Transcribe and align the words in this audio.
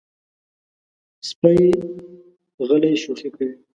سپي 1.27 1.55
غلی 2.67 2.93
شوخي 3.03 3.29
کوي. 3.35 3.51